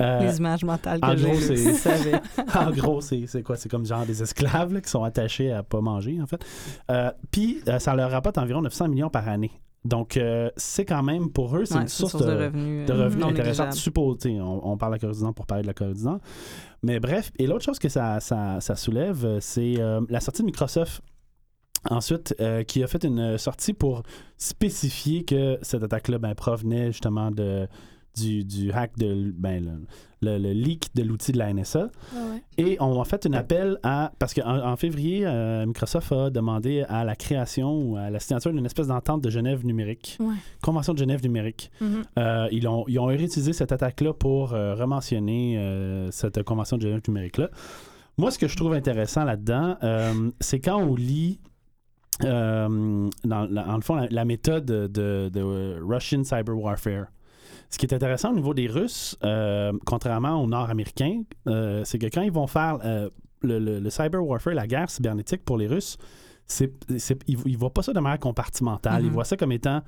[0.00, 3.54] Euh, Les images mentales en que j'ai gros, c'est- en gros, c'est quoi?
[3.56, 6.44] C'est comme genre des esclaves là, qui sont attachés à pas manger, en fait.
[6.90, 9.52] Euh, Puis, euh, ça leur rapporte environ 900 millions par année.
[9.84, 10.18] Donc,
[10.56, 13.28] c'est quand même, pour eux, c'est Ouais, une source, de, de revenus, de revenus non
[13.28, 13.66] intéressante.
[14.22, 16.20] sais, on, on parle de la Nord pour parler de la Nord.
[16.82, 19.74] Mais bref, et l'autre chose que ça, ça, ça soulève, c'est
[20.08, 21.02] la sortie de Microsoft.
[21.90, 24.04] Ensuite, euh, qui a fait une sortie pour
[24.38, 27.68] spécifier que cette attaque-là ben, provenait justement de,
[28.16, 29.72] du, du hack, de, ben, le,
[30.30, 31.90] le- le leak de l'outil de la NSA.
[32.14, 32.42] Ah ouais.
[32.56, 34.12] Et on a fait un appel à.
[34.18, 38.52] Parce qu'en en février, euh, Microsoft a demandé à la création ou à la signature
[38.52, 40.34] d'une espèce d'entente de Genève numérique, Ouais.
[40.62, 41.70] Convention de Genève numérique.
[41.80, 42.02] Mhm.
[42.18, 46.82] Euh, ils, ont, ils ont réutilisé cette attaque-là pour euh, rementionner euh, cette Convention de
[46.82, 47.50] Genève numérique-là.
[48.16, 49.76] Moi, ce que je trouve intéressant là-dedans,
[50.40, 51.40] c'est quand on lit.
[52.20, 57.06] dans, le fond, la, la méthode de, de Russian Cyber Warfare.
[57.74, 62.06] Ce qui est intéressant au niveau des Russes, euh, contrairement aux Nord-Américains, euh, c'est que
[62.06, 63.10] quand ils vont faire euh,
[63.42, 65.98] le, le- le cyber warfare, la guerre cybernétique pour les Russes,
[66.46, 66.70] c'est,
[67.26, 69.02] ils ne voient pas ça de manière compartimentale.
[69.02, 69.12] Ils Mhm.
[69.12, 69.80] voient ça comme étant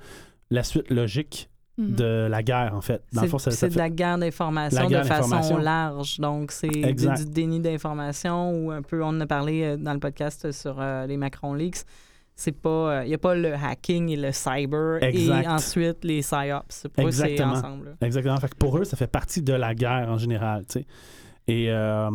[0.51, 1.95] la suite logique Mhm.
[1.95, 3.01] de la guerre, en fait.
[3.49, 6.19] C'est de la guerre d'information de façon large.
[6.19, 10.51] Donc, c'est du, déni d'information ou un peu, on en a parlé dans le podcast
[10.51, 11.85] sur euh, les Macron Leaks.
[12.39, 15.43] C'est pas, il n'y a pas le hacking et le cyber Exact.
[15.43, 16.87] et ensuite les psyops.
[16.93, 17.53] Pour eux, c'est Exactement.
[17.53, 17.85] ensemble.
[17.99, 18.07] là.
[18.07, 18.37] Exactement.
[18.37, 20.63] Fait que pour eux, ça fait partie de la guerre en général.
[20.69, 20.85] tu sais.
[21.47, 22.11] Et, euh,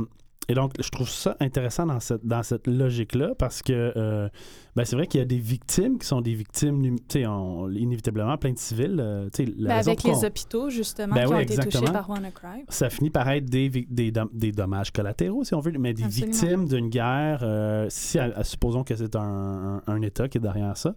[0.48, 4.28] et donc, je trouve ça intéressant dans cette, dans cette logique-là parce que euh,
[4.74, 8.52] ben, c'est vrai qu'il y a des victimes qui sont des victimes, on- inévitablement, plein
[8.52, 8.96] de civils.
[8.98, 9.28] euh,
[9.58, 12.64] la Ben, avec les hôpitaux, justement, Ben qui oui, ont été touchés par WannaCry.
[12.68, 16.04] ça finit par être des, des, dom- des dommages collatéraux, si on veut, mais des
[16.04, 16.32] Absolument.
[16.32, 17.40] victimes d'une guerre.
[17.42, 20.94] euh, si, supposons que c'est un, un- un État qui est derrière ça.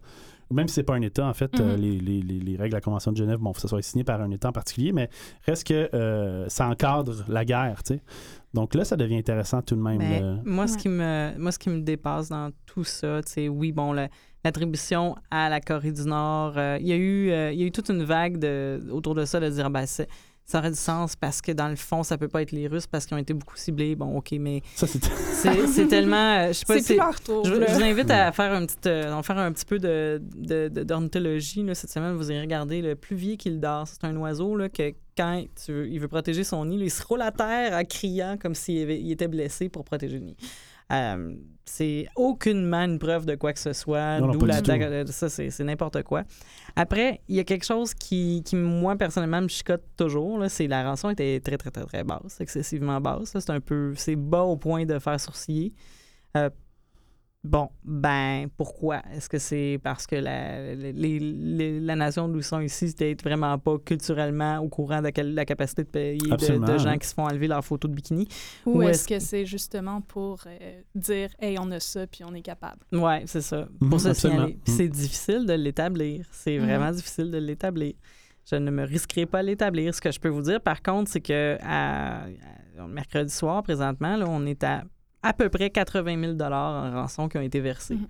[0.51, 1.81] Même si c'est pas un État, en fait, euh, Mhm.
[1.81, 3.81] les, les- les- les règles de la Convention de Genève, bon, faut que ça soit
[3.81, 5.09] signé par un État en particulier, mais
[5.45, 8.01] reste que euh, ça encadre la guerre, tu sais.
[8.53, 9.97] Donc là, ça devient intéressant tout de même.
[9.97, 13.71] Mais moi, ce qui me, moi, ce qui me dépasse dans tout ça, c'est oui,
[13.71, 13.91] bon,
[14.43, 17.65] l'attribution à la Corée du Nord, euh, il y a eu, euh, il y a
[17.65, 20.07] eu toute une vague de, autour de ça de dire, ben, c'est-
[20.45, 22.85] ça aurait du sens parce que dans le fond, ça peut pas être les Russes
[22.85, 23.95] parce qu'ils ont été beaucoup ciblés.
[23.95, 25.03] Bon, ok, mais Ça, c'est
[25.33, 27.45] c'est c'est tellement, euh, je sais pas, C'est c'est- plus leur tour.
[27.45, 30.67] je, je vous invite à faire un petit, euh, faire un petit peu de, de-
[30.69, 32.13] de- d'ornithologie là, cette semaine.
[32.15, 33.87] Vous irez regarder le pluvier qu'il dort.
[33.87, 37.03] C'est un oiseau là, que quand tu veux- il veut protéger son nid, il se
[37.03, 40.37] roule à terre en criant comme s'il avait- il était blessé pour protéger le nid.
[40.91, 41.33] Euh,
[41.65, 44.19] c'est aucunement une preuve de quoi que ce soit.
[44.19, 46.23] Non, non, d'où la- la- ça, c'est, c'est n'importe quoi.
[46.75, 50.37] Après, il y a quelque chose qui, qui, moi, personnellement, me chicote toujours.
[50.39, 53.33] là, c'est la rançon était très, très, très, très basse, excessivement basse.
[53.33, 53.41] là.
[53.41, 53.93] C'est un peu...
[53.95, 55.73] C'est bas au point de faire sourciller.
[56.37, 56.49] Euh,
[57.45, 59.01] Bon, ben, pourquoi?
[59.13, 63.15] Est-ce que c'est parce que la, les- les- la nation d'où ils sont ici, c'était
[63.23, 67.23] vraiment pas culturellement au courant de la capacité de payer de, gens qui se font
[67.27, 68.27] enlever leurs photos de bikini?
[68.65, 72.23] Ou Ou est-ce est-ce- que c'est justement pour euh, dire, hey, on a ça, puis
[72.23, 72.79] on est capable?
[72.91, 73.67] Ouais, c'est ça.
[73.79, 74.53] Mhm, Pour se signaler.
[74.53, 74.59] Mhm.
[74.65, 76.25] c'est difficile de l'établir.
[76.31, 76.65] C'est Mhm.
[76.65, 77.93] vraiment difficile de l'établir.
[78.49, 79.93] Je ne me risquerai pas à l'établir.
[79.95, 84.17] Ce que je peux vous dire, par contre, c'est que à, à- mercredi soir, présentement,
[84.17, 84.83] là, on est à
[85.25, 87.95] à peu près 80 000 en rançon qui ont été versés.
[87.95, 88.07] Mhm.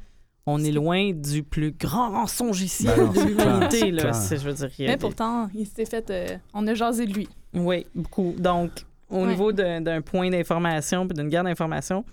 [0.47, 3.91] On est loin du plus grand rançongiciel Ben de l'humanité.
[3.91, 4.11] là.
[4.29, 6.09] Je veux dire, Mais des- pourtant, il s'était fait...
[6.11, 7.27] euh, on a jasé de lui.
[7.53, 8.35] Oui, beaucoup.
[8.37, 8.71] Donc,
[9.09, 9.27] au Ouais.
[9.27, 12.05] niveau d'un point d'information puis d'une guerre d'information,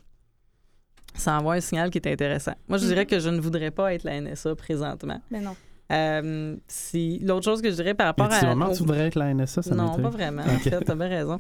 [1.15, 2.55] ça envoie un signal qui est intéressant.
[2.69, 2.89] Moi, je Mhm.
[2.89, 5.21] dirais que je ne voudrais pas être la NSA présentement.
[5.31, 5.55] Mais non.
[5.91, 8.39] Euh, si L'autre chose que je dirais par rapport à.
[8.41, 10.43] vraiment au- tu voudrais être la NSA, ça non, pas vraiment.
[10.43, 11.39] En fait, t'as bien raison.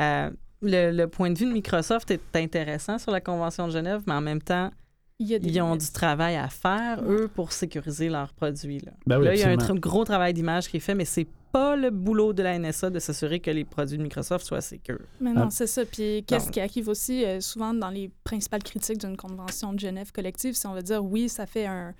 [0.00, 0.30] Euh,
[0.62, 4.14] le, le point de vue de Microsoft est intéressant sur la Convention de Genève, mais
[4.14, 4.70] en même temps,
[5.18, 5.82] Il y a des ils ont limites.
[5.86, 8.80] du travail à faire, eux, pour sécuriser leurs produits.
[8.80, 10.94] Là, Ben oui, là il y a un tr- gros travail d'image qui est fait,
[10.94, 14.44] mais c'est pas le boulot de la NSA de s'assurer que les produits de Microsoft
[14.44, 14.98] soient sécures.
[15.20, 15.50] Mais non, Ah.
[15.50, 15.84] c'est ça.
[15.84, 20.10] Puis qu'est-ce qui arrive aussi euh, souvent dans les principales critiques d'une convention de Genève
[20.10, 21.94] collective, c'est on va dire oui, ça fait un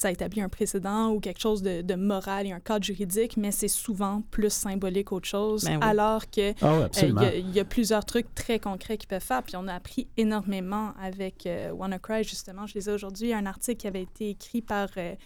[0.00, 3.50] ça établit un précédent ou quelque chose de, de moral et un cadre juridique, mais
[3.50, 5.82] c'est souvent plus symbolique qu'autre chose, Ben oui.
[5.82, 6.88] alors que Ah euh.
[7.02, 9.42] Il y, a- il y a plusieurs trucs très concrets qu'ils peuvent faire.
[9.42, 12.64] Puis on a appris énormément avec euh, WannaCry, justement.
[12.68, 15.16] Je lisais aujourd'hui un article qui avait été écrit par, euh,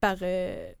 [0.00, 0.72] par euh,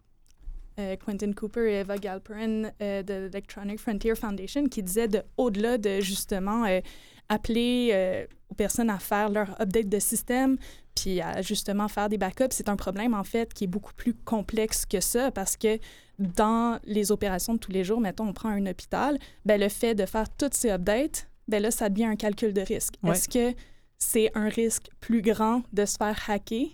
[1.04, 6.00] Quentin Cooper et Eva Galperin euh, de l'Electronic Frontier Foundation qui disait de, au-delà de
[6.00, 6.80] justement euh,
[7.28, 10.56] appeler aux personnes à faire leur update de système,
[10.94, 14.14] puis à justement faire des backups, c'est un problème en fait qui est beaucoup plus
[14.14, 15.78] complexe que ça parce que
[16.18, 19.96] dans les opérations de tous les jours, mettons, on prend un hôpital, ben, le fait
[19.96, 22.94] de faire toutes ces updates, ben là, ça devient un calcul de risque.
[23.02, 23.10] Ouais.
[23.10, 23.56] Est-ce que
[23.98, 26.66] c'est un risque plus grand de se faire hacker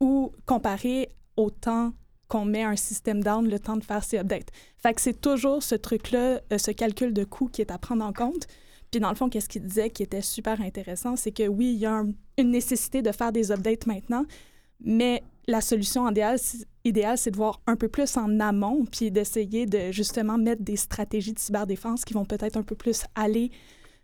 [0.00, 1.92] ou comparé au temps
[2.28, 4.48] qu'on met un système down, le temps de faire ses updates?
[4.76, 8.04] Fait que c'est toujours ce truc-là, euh, ce calcul de coût qui est à prendre
[8.04, 8.48] en compte.
[8.90, 11.78] Puis dans le fond, qu'est-ce qu'il disait qui était super intéressant, c'est que oui, il
[11.78, 14.24] y a un- une nécessité de faire des updates maintenant,
[14.80, 19.10] mais la solution idéale, c'est- idéale, c'est de voir un peu plus en amont, puis
[19.10, 23.50] d'essayer de justement mettre des stratégies de cyberdéfense qui vont peut-être un peu plus aller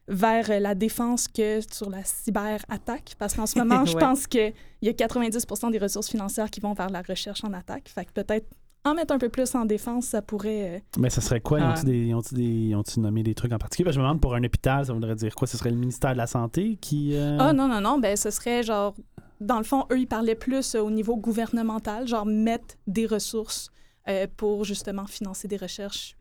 [0.08, 3.14] vers euh, la défense que sur la cyberattaque.
[3.18, 6.74] Parce qu'en ce moment, je pense qu'il y a 90% des ressources financières qui vont
[6.74, 7.88] vers la recherche en attaque.
[7.88, 8.46] Fait que peut-être
[8.84, 10.76] en mettre un peu plus en défense, ça pourrait...
[10.76, 11.60] euh, Mais ça serait quoi?
[11.60, 11.74] Ils Ah.
[12.16, 13.84] ont-ils ils ils ont-ils nommé des trucs en particulier?
[13.84, 15.46] Parce que je me demande pour un hôpital, ça voudrait dire quoi?
[15.46, 17.14] Ce serait le ministère de la Santé qui.
[17.14, 18.94] euh, Ah non, non, non, ben ce serait genre,
[19.40, 23.70] dans le fond, eux, ils parlaient plus euh, au niveau gouvernemental, genre mettre des ressources
[24.08, 26.16] euh, pour justement financer des recherches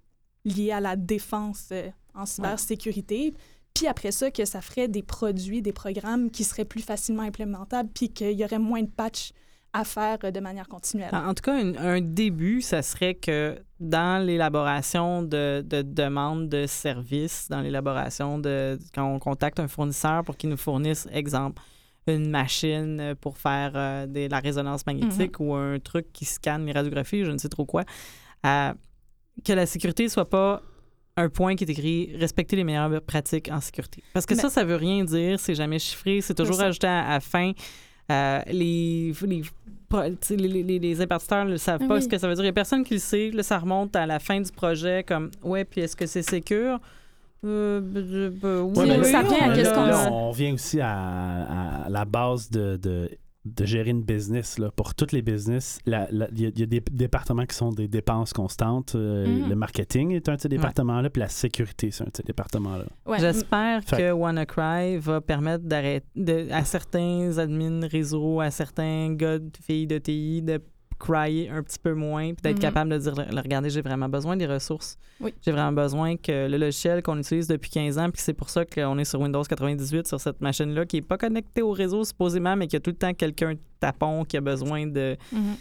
[0.45, 3.33] liées à la défense euh, en cybersécurité.
[3.73, 7.89] Puis après ça, que ça ferait des produits, des programmes qui seraient plus facilement implémentables,
[7.93, 9.31] puis qu'il y aurait moins de patchs
[9.73, 11.09] à faire euh, de manière continuelle.
[11.13, 16.65] En tout cas, un, un début, ça serait que dans l'élaboration de, de demandes de
[16.67, 21.61] services, dans l'élaboration de quand on contacte un fournisseur pour qu'il nous fournisse, exemple,
[22.07, 26.71] une machine pour faire euh, des- la résonance magnétique ou un truc qui scanne les
[26.73, 27.83] radiographies, je ne sais trop quoi,
[28.45, 28.73] euh,
[29.45, 30.61] que la sécurité soit pas
[31.17, 34.01] un point qui est écrit respecter les meilleures pratiques en sécurité.
[34.13, 37.05] Parce que Mais- ça, ça veut rien dire, c'est jamais chiffré, c'est toujours ajouté à,
[37.05, 37.51] à la fin.
[38.11, 39.41] Euh, les, les,
[40.37, 42.01] les, les, les impartiteurs ne savent Ah pas oui.
[42.01, 42.43] ce que ça veut dire.
[42.43, 43.31] Il n'y a personne qui le sait.
[43.31, 46.79] Là, ça remonte à la fin du projet comme Ouais, puis est-ce que c'est sécure?
[47.43, 50.09] Euh, b- oui, Ouais, mais Oui, ça là, vient à là, qu'est-ce qu'on là, sait.
[50.11, 53.09] on vient aussi à, à la base de, de,
[53.43, 54.59] de gérer une business.
[54.59, 54.69] Là.
[54.75, 57.87] Pour toutes les business, il y, a- il y a des départements qui sont des
[57.87, 58.93] dépenses constantes.
[58.93, 59.49] Euh, Mhm.
[59.49, 62.85] Le marketing est un de ces départements-là, puis la sécurité, c'est un de ces départements-là.
[63.07, 69.13] Ouais, J'espère Fait- que WannaCry va permettre d'arrêter de- à certains admins réseau, à certains
[69.13, 70.61] gars, de- filles de TI de
[71.01, 72.61] cryer un petit peu moins, puis d'être Mhm.
[72.61, 74.97] capable de dire regardez, j'ai vraiment besoin des ressources.
[75.19, 75.33] Oui.
[75.41, 78.65] J'ai vraiment besoin que le logiciel qu'on utilise depuis 15 ans, puis c'est pour ça
[78.65, 82.55] qu'on est sur Windows 98 sur cette machine-là qui n'est pas connectée au réseau supposément,
[82.55, 85.55] mais qui a tout le temps quelqu'un tapon qui a besoin de Mhm.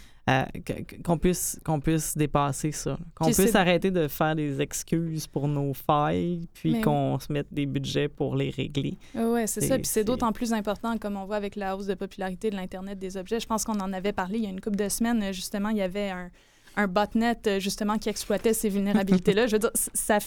[1.04, 5.48] Qu'on puisse qu'on puisse dépasser ça qu'on Puis puisse arrêter de faire des excuses pour
[5.48, 9.76] nos failles puis Mais qu'on se mette des budgets pour les régler Oui, c'est ça.
[9.76, 12.98] Puis c'est d'autant plus important, comme on voit avec la hausse de popularité de l'Internet
[12.98, 13.40] des objets.
[13.40, 15.32] Je pense qu'on en avait parlé il y a une couple de semaines.
[15.32, 16.30] Justement, il y avait un,
[16.76, 19.46] un botnet euh, justement qui exploitait ces vulnérabilités-là.
[19.46, 20.18] Je veux dire, ça.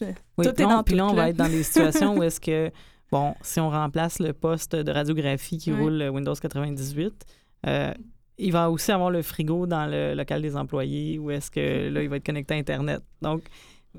[0.00, 0.06] oui,
[0.46, 2.22] Tout puis est là, on- dans puis là on va être dans des situations où
[2.24, 2.70] est-ce que
[3.10, 7.24] bon si on remplace le poste de radiographie qui roule Windows 98
[7.66, 7.92] euh,
[8.38, 12.02] il va aussi avoir le frigo dans le local des employés où est-ce que là
[12.02, 13.42] il va être connecté à internet donc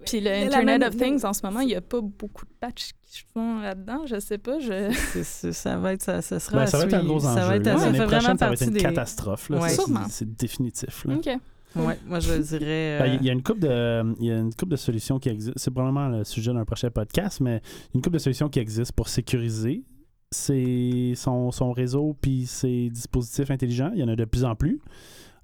[0.06, 2.52] Puis le Internet même- of Things, en ce moment, il n'y a pas beaucoup de
[2.60, 4.06] patchs qui se font là-dedans.
[4.06, 4.60] Je sais pas.
[4.60, 4.92] Je...
[5.52, 7.42] ça va être ça, ça sera Ben, ça va être un gros Ça enjeu.
[7.42, 7.78] va être là.
[7.78, 9.50] ça fait vraiment ça va être une des catastrophe.
[9.50, 9.60] là.
[9.60, 9.70] Ouais.
[9.70, 11.06] Ça, c'est- définitif.
[11.06, 11.16] là.
[11.16, 11.26] OK.
[11.76, 14.38] ouais moi je dirais Ben, euh, Il y a une couple de, il y a
[14.38, 15.54] une couple de solutions qui existent.
[15.58, 17.62] C'est probablement le sujet d'un prochain podcast, mais
[17.94, 19.84] une couple de solutions qui existent pour sécuriser
[20.32, 23.92] ses- son, son réseau puis ses dispositifs intelligents.
[23.94, 24.80] Il y en a de plus en plus.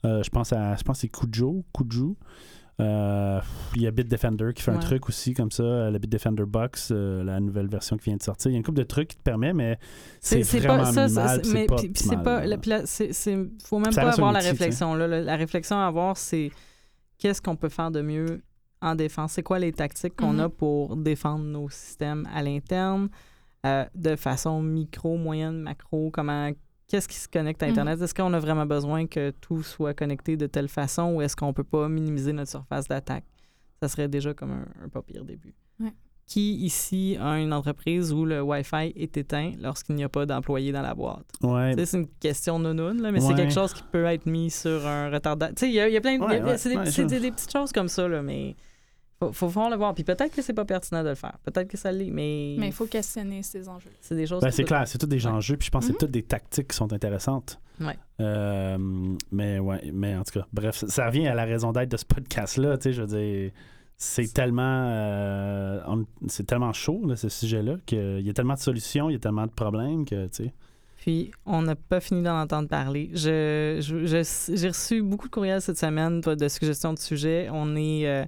[0.05, 2.15] Euh, je pense à, je pense c'est Kujo, Kuju.
[2.81, 3.39] Euh,
[3.77, 6.89] il y a Bitdefender qui fait un truc aussi comme ça, euh, le Bitdefender Box,
[6.91, 8.51] euh, la nouvelle version qui vient de sortir.
[8.51, 9.79] Il y a une couple de trucs qui te permet, mais
[10.19, 12.45] c'est vraiment pas ça, minimal, mais pas puis- optimal, là.
[12.45, 12.83] là,
[13.63, 16.51] faut même Ça pas avoir la outil, réflexion là, La- la réflexion à avoir c'est
[17.17, 18.41] qu'est-ce qu'on peut faire de mieux
[18.81, 19.31] en défense?
[19.31, 20.39] C'est quoi les tactiques qu'on Mhm.
[20.41, 23.07] a pour défendre nos systèmes à l'interne?
[23.65, 26.51] Euh, de façon micro moyenne macro comment
[26.87, 27.71] qu'est-ce qui se connecte à Mhm.
[27.71, 28.01] internet?
[28.01, 31.51] Est-ce qu'on a vraiment besoin que tout soit connecté de telle façon ou est-ce qu'on
[31.53, 33.25] peut pas minimiser notre surface d'attaque?
[33.81, 35.93] Ça serait déjà comme un, un pas pire début Ouais.
[36.27, 40.71] qui ici a une entreprise où le Wi-Fi est éteint lorsqu'il n'y a pas d'employés
[40.71, 41.25] dans la boîte?
[41.41, 44.85] Ouais, C'est une question nounoune, là, mais c'est quelque chose qui peut être mis sur
[44.87, 45.55] un retardateur.
[45.55, 46.57] Tu sais, il y, a- plein de.
[46.57, 48.55] C'est des- des petites choses comme ça, là, mais
[49.19, 49.93] Faut, faut, faut le voir.
[49.95, 51.37] Puis peut-être que c'est pas pertinent de le faire.
[51.43, 52.55] Peut-être que ça l'est, mais.
[52.59, 53.91] Mais il faut questionner ces enjeux.
[54.01, 54.41] C'est des choses.
[54.41, 55.31] Ben, c'est clair, c'est tous des Ouais.
[55.31, 55.95] enjeux, puis je pense que Mhm.
[55.99, 57.59] c'est toutes des tactiques qui sont intéressantes.
[57.79, 57.97] Ouais.
[58.21, 58.77] Euh,
[59.31, 61.97] mais ouais, mais en tout cas, bref, ça- ça revient à la raison d'être de
[61.97, 63.51] ce podcast-là, tu sais, je veux dire,
[63.97, 65.79] c'est tellement, euh,
[66.27, 69.19] c'est tellement chaud, là, ce sujet-là, qu'il y a tellement de solutions, il y a
[69.19, 70.53] tellement de problèmes que, tu sais.
[70.97, 73.11] Puis, on n'a pas fini d'en entendre parler.
[73.13, 77.47] Je, je- je- j'ai reçu beaucoup de courriels cette semaine de suggestions de sujets.
[77.51, 78.07] On est.
[78.07, 78.25] euh,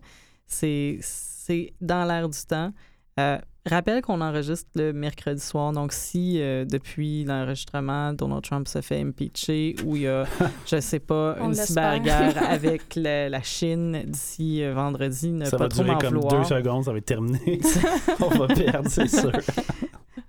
[0.48, 2.72] c'est, c'est dans l'air du temps.
[3.20, 5.72] Euh, rappelle qu'on enregistre le mercredi soir.
[5.74, 10.26] Donc, si euh, depuis l'enregistrement, Donald Trump se fait impeacher ou il y a,
[10.68, 15.64] je sais pas, une cyberguerre avec la, la Chine d'ici euh, vendredi, ne ça pas
[15.66, 16.38] va trop durer m'en comme vouloir.
[16.42, 17.60] deux secondes, ça va être terminé.
[18.22, 19.32] on va perdre, c'est sûr.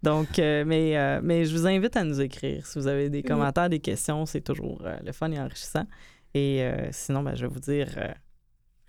[0.03, 2.65] Donc, euh, mais, euh, mais je vous invite à nous écrire.
[2.67, 3.25] Si vous avez des Oui.
[3.25, 5.85] commentaires, des questions, c'est toujours euh, le fun et enrichissant.
[6.35, 8.09] Et euh, sinon, ben, je vais vous dire, euh,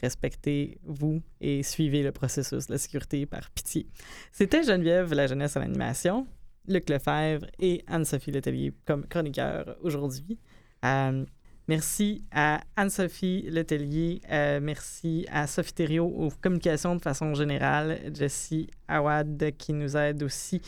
[0.01, 3.88] respectez-vous et suivez le processus de la sécurité par pitié.
[4.31, 6.27] C'était Geneviève, la jeunesse à l'animation,
[6.67, 10.38] Luc Lefebvre et Anne-Sophie Letellier comme chroniqueur aujourd'hui.
[10.85, 11.25] Euh,
[11.67, 18.67] merci à Anne-Sophie Letellier, euh, merci à Sophie Thériault aux communications de façon générale, Jessie
[18.88, 20.62] Awad qui nous aide aussi.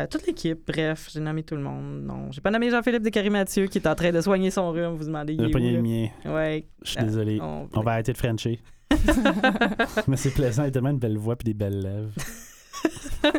[0.00, 2.02] Euh, toute l'équipe, bref, j'ai nommé tout le monde.
[2.04, 4.94] Non, j'ai pas nommé Jean-Philippe Descarimatieux qui est en train de soigner son rhume.
[4.94, 6.66] Vous demandez, il poignet où, le mien, Ouais.
[6.82, 7.38] je suis Ah, désolé.
[7.42, 8.58] on- On va arrêter de frencher.
[10.08, 12.10] Mais c'est plaisant, il a tellement une belle voix puis des belles lèvres.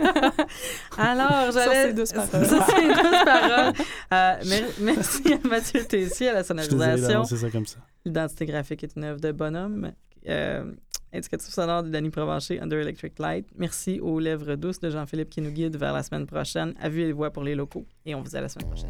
[0.98, 1.88] Alors, j'allais...
[1.88, 2.46] ces douces paroles.
[2.46, 3.74] Sur ces douces paroles.
[4.14, 7.08] Euh, mer- merci à Mathieu Tessier à la sonorisation.
[7.08, 7.78] d'annoncer ça comme ça.
[8.06, 9.92] L'identité graphique est une œuvre de bonhomme.
[10.28, 10.72] Euh,
[11.14, 13.48] indicatif sonore de Danny Provencher, Under Electric Light?
[13.58, 16.74] Merci aux lèvres douces de Jean-Philippe qui nous guide vers la semaine prochaine.
[16.82, 17.86] À vue et voix pour les locaux.
[18.06, 18.90] Et on vous dit à la semaine prochaine.